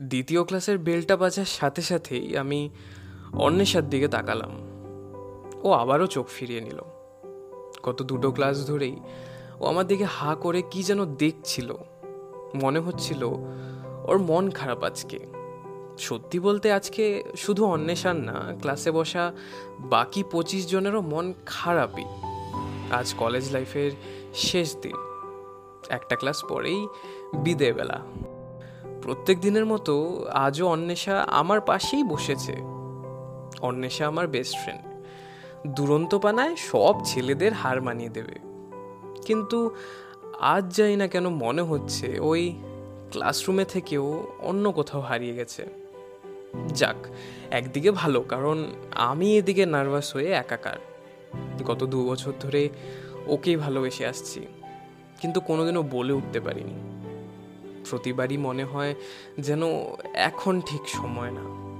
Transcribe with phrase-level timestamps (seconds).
[0.00, 2.70] দ্বিতীয় ক্লাসের বেলটা বাজার সাথে সাথেই আমি
[3.32, 4.50] অন্বেষার দিকে তাকালাম।
[5.62, 6.80] ও আবারও চোখ ফিরিয়ে নিল।
[7.82, 9.00] গত দুটো ক্লাস ধরেই
[9.60, 11.74] ও আমার দিকে হা করে কি যেন দেখছিল।
[12.54, 13.22] মনে হচ্ছিল
[14.04, 15.18] ওর মন খারাপ আজকে।
[15.98, 19.32] সত্যি বলতে আজকে শুধু অন্বেষার না, ক্লাসে বসা
[19.78, 22.04] বাকি পঁচিশ জনেরও মন খারাপই।
[22.92, 23.90] আজ কলেজ লাইফের
[24.34, 24.96] শেষ দিন।
[25.88, 26.88] একটা ক্লাস পরেই
[27.34, 28.00] বিদেয় বেলা
[29.02, 32.54] প্রত্যেক দিনের মতো আজও অন্বেষা আমার পাশেই বসেছে।
[33.60, 34.82] অন্বেষা আমার বেস্ট ফ্রেন্ড
[35.66, 38.36] দুরন্ত পানায় সব ছেলেদের হার মানিয়ে দেবে।
[39.26, 39.74] কিন্তু
[40.40, 42.52] আজ যাই না কেন মনে হচ্ছে ওই
[43.10, 45.66] ক্লাসরুমে থেকেও অন্য কোথাও হারিয়ে গেছে।
[46.74, 46.96] যাক,
[47.50, 50.78] একদিকে ভালো, কারণ আমি এদিকে নার্ভাস হয়ে একাকার।
[51.64, 52.68] গত দু বছর ধরে
[53.26, 54.46] ওকেই ভালোবেসে আসছি,
[55.20, 56.91] কিন্তু কোনোদিনও বলে উঠতে পারিনি।
[57.90, 58.94] প্রতিবারই মনে হয়
[59.38, 59.62] যেন
[60.14, 61.72] এখন ঠিক সময় না।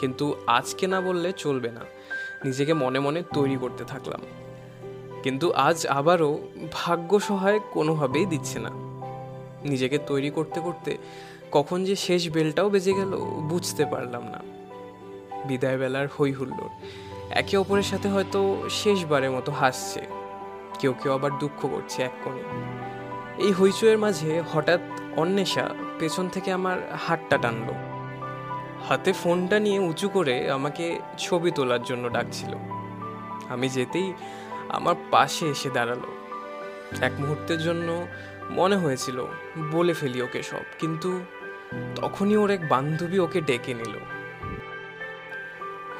[0.00, 1.80] কিন্তু আজকে না বললে চলবে না।
[2.44, 4.20] নিজেকে মনে মনে তৈরি করতে থাকলাম।
[5.22, 6.38] কিন্তু আজ আবারও
[6.72, 8.70] ভাগ্য সহায় কোনোভাবেই দিচ্ছে না।
[9.64, 10.98] নিজেকে তৈরি করতে করতে
[11.52, 13.16] কখন যে শেষ বেলটাও বেজে গেল
[13.48, 14.40] বুঝতে পারলাম না।
[15.48, 16.68] বিদায় বেলার হই হুল্লোড়
[17.30, 20.00] একে অপরের সাথে হয়তো শেষবারের মতো হাসছে।
[20.78, 22.42] কেউ কেউ আবার দুঃখ করছে এক কোণে।
[23.40, 24.80] এই হইচয়ের মাঝে হঠাৎ
[25.16, 27.74] অন্বেষা পেছন থেকে আমার হাতটা টানলো।
[28.88, 32.54] হাতে ফোনটা নিয়ে উঁচু করে আমাকে ছবি তোলার জন্য ডাকছিল।
[33.48, 34.14] আমি যেতেই
[34.68, 36.00] আমার পাশে এসে দাঁড়াল।
[37.00, 38.06] এক মুহূর্তের জন্য
[38.50, 39.26] মনে হয়েছিল,
[39.70, 41.20] বলে ফেলি ওকে সব, কিন্তু
[41.96, 43.94] তখনই ওর এক বান্ধবী ওকে ডেকে নিল।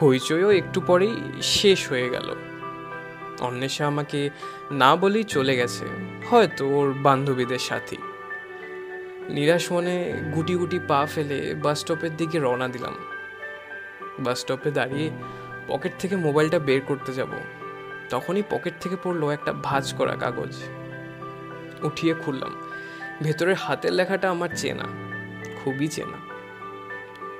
[0.02, 2.34] হইচইও একটু পরেই শেষ হয়ে গেল।
[3.40, 4.30] অন্বেষা আমাকে
[4.70, 5.84] না বলেই চলে গেছে,
[6.30, 7.96] হয়তো ওর বান্ধবীদের সাথে।
[9.28, 12.94] নিরাশ মনে গুটি গুটি পা ফেলে বাস স্টপের দিকে রওনা দিলাম।
[14.20, 15.10] বাস স্টপে দাঁড়িয়ে
[15.68, 17.28] পকেট থেকে মোবাইলটা বের করতে যাব।
[18.10, 20.56] তখনই পকেট থেকে পড়ল একটা ভাজ করা কাগজ।
[21.82, 22.54] উঠিয়ে খুললাম।
[23.22, 24.84] ভেতরের হাতের লেখাটা আমার চেনা,
[25.64, 26.18] খুবই চেনা।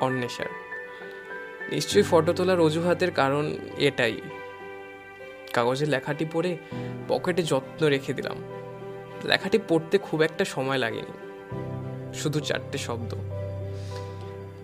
[0.00, 0.46] অন্বেষার।
[1.70, 4.20] নিশ্চয়ই ফটো তোলার অজুহাতের কারণ এটাই।
[5.52, 6.56] কাগজে লেখাটি পড়ে
[7.08, 8.36] পকেটে যত্ন রেখে দিলাম।
[9.24, 11.14] লেখাটি পড়তে খুব একটা সময় লাগেনি।
[12.14, 13.14] শুধু চারটে শব্দ।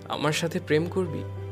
[0.08, 1.45] আমার সাথে প্রেম করবি?